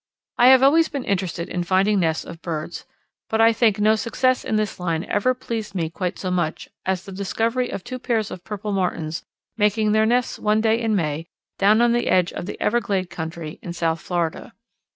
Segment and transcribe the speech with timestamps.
[0.39, 2.85] I have always been interested in finding nests of birds,
[3.29, 7.03] but I think no success in this line ever pleased me quite so much as
[7.05, 9.23] the discovery of two pairs of Purple Martins
[9.57, 11.27] making their nests one day in May,
[11.59, 14.53] down on the edge of the Everglade country in south Florida.